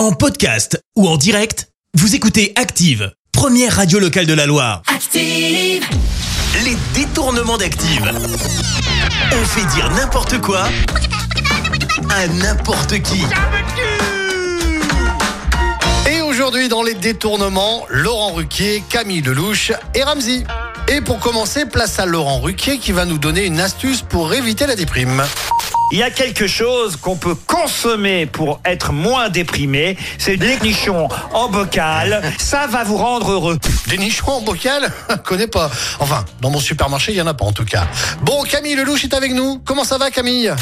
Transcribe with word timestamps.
En 0.00 0.12
podcast 0.12 0.82
ou 0.96 1.06
en 1.06 1.18
direct, 1.18 1.68
vous 1.92 2.14
écoutez 2.14 2.54
Active, 2.56 3.12
première 3.32 3.76
radio 3.76 3.98
locale 3.98 4.24
de 4.24 4.32
la 4.32 4.46
Loire. 4.46 4.80
Active. 4.86 5.84
Les 6.64 6.74
détournements 6.94 7.58
d'Active. 7.58 8.10
On 9.30 9.44
fait 9.44 9.66
dire 9.74 9.90
n'importe 9.90 10.40
quoi 10.40 10.70
à 12.08 12.26
n'importe 12.28 13.02
qui. 13.02 13.20
Et 16.10 16.22
aujourd'hui, 16.22 16.70
dans 16.70 16.82
les 16.82 16.94
détournements, 16.94 17.84
Laurent 17.90 18.32
Ruquier, 18.32 18.82
Camille 18.88 19.20
Lelouch 19.20 19.70
et 19.94 20.02
Ramsey. 20.02 20.44
Et 20.88 21.02
pour 21.02 21.18
commencer, 21.18 21.66
place 21.66 21.98
à 21.98 22.06
Laurent 22.06 22.40
Ruquier 22.40 22.78
qui 22.78 22.92
va 22.92 23.04
nous 23.04 23.18
donner 23.18 23.44
une 23.44 23.60
astuce 23.60 24.00
pour 24.00 24.32
éviter 24.32 24.66
la 24.66 24.76
déprime. 24.76 25.22
Il 25.92 25.98
y 25.98 26.02
a 26.04 26.10
quelque 26.10 26.46
chose 26.46 26.96
qu'on 26.96 27.16
peut 27.16 27.34
consommer 27.34 28.26
pour 28.26 28.60
être 28.64 28.92
moins 28.92 29.28
déprimé, 29.28 29.96
c'est 30.18 30.36
des 30.36 30.56
nichons 30.60 31.08
en 31.32 31.48
bocal. 31.48 32.22
Ça 32.38 32.68
va 32.68 32.84
vous 32.84 32.96
rendre 32.96 33.32
heureux. 33.32 33.58
Des 33.88 33.98
nichons 33.98 34.30
en 34.30 34.40
bocal? 34.40 34.92
Connais 35.24 35.48
pas. 35.48 35.68
Enfin, 35.98 36.24
dans 36.40 36.50
mon 36.50 36.60
supermarché, 36.60 37.10
il 37.10 37.18
y 37.18 37.22
en 37.22 37.26
a 37.26 37.34
pas 37.34 37.44
en 37.44 37.52
tout 37.52 37.64
cas. 37.64 37.88
Bon, 38.22 38.44
Camille 38.44 38.76
Lelouch 38.76 39.02
est 39.02 39.14
avec 39.14 39.32
nous. 39.32 39.60
Comment 39.64 39.82
ça 39.82 39.98
va, 39.98 40.12
Camille? 40.12 40.54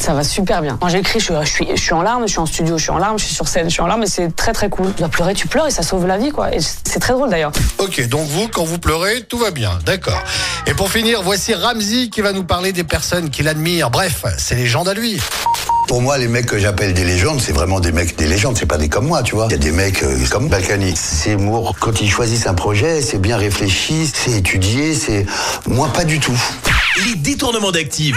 Ça 0.00 0.14
va 0.14 0.24
super 0.24 0.62
bien. 0.62 0.78
Quand 0.80 0.88
j'écris, 0.88 1.18
je, 1.20 1.24
suis- 1.26 1.34
je 1.42 1.50
suis, 1.50 1.66
je 1.76 1.82
suis 1.82 1.92
en 1.92 2.02
larmes, 2.02 2.22
je 2.26 2.30
suis 2.30 2.38
en 2.38 2.46
studio, 2.46 2.78
je 2.78 2.82
suis 2.84 2.90
en 2.90 2.98
larmes, 2.98 3.18
je 3.18 3.24
suis 3.24 3.34
sur 3.34 3.46
scène, 3.48 3.68
je 3.68 3.72
suis 3.74 3.82
en 3.82 3.86
larmes, 3.86 4.04
et 4.04 4.06
c'est 4.06 4.34
très 4.34 4.52
très 4.52 4.68
cool. 4.70 4.92
Tu 4.94 5.00
dois 5.00 5.08
pleurer, 5.08 5.34
tu 5.34 5.48
pleures 5.48 5.66
et 5.66 5.70
ça 5.70 5.82
sauve 5.82 6.06
la 6.06 6.16
vie, 6.18 6.30
quoi. 6.30 6.54
Et 6.54 6.60
c'est 6.60 7.00
très 7.00 7.12
drôle 7.12 7.28
d'ailleurs. 7.30 7.52
Ok, 7.78 8.06
donc 8.08 8.26
vous, 8.28 8.48
quand 8.48 8.64
vous 8.64 8.78
pleurez, 8.78 9.22
tout 9.24 9.38
va 9.38 9.50
bien. 9.50 9.78
D'accord. 9.84 10.22
Et 10.66 10.74
pour 10.74 10.90
finir, 10.90 11.22
voici 11.22 11.52
Ramsey 11.54 12.08
qui 12.10 12.20
va 12.20 12.32
nous 12.32 12.44
parler 12.44 12.72
des 12.72 12.84
personnes 12.84 13.28
qu'il 13.30 13.48
admire. 13.48 13.90
Bref, 13.90 14.24
c'est 14.38 14.54
légende 14.54 14.88
à 14.88 14.94
lui. 14.94 15.20
Pour 15.88 16.00
moi, 16.02 16.18
les 16.18 16.28
mecs 16.28 16.46
que 16.46 16.58
j'appelle 16.58 16.92
des 16.94 17.04
légendes, 17.04 17.40
c'est 17.40 17.52
vraiment 17.52 17.80
des 17.80 17.92
mecs 17.92 18.14
des 18.16 18.26
légendes, 18.26 18.56
c'est 18.58 18.66
pas 18.66 18.76
des 18.76 18.90
comme 18.90 19.06
moi, 19.06 19.22
tu 19.22 19.34
vois. 19.34 19.46
Il 19.46 19.52
y 19.52 19.54
a 19.54 19.58
des 19.58 19.72
mecs 19.72 20.02
euh, 20.02 20.18
comme 20.30 20.48
Balkany. 20.48 20.94
C'est 20.96 21.34
Moore, 21.36 21.74
quand 21.80 22.00
ils 22.02 22.10
choisissent 22.10 22.46
un 22.46 22.52
projet, 22.54 23.00
c'est 23.00 23.18
bien 23.18 23.36
réfléchi, 23.38 24.06
c'est 24.12 24.32
étudié, 24.32 24.94
c'est. 24.94 25.24
Moi, 25.66 25.88
pas 25.92 26.04
du 26.04 26.20
tout. 26.20 26.38
Les 27.06 27.14
détournements 27.14 27.72
d'Active. 27.72 28.16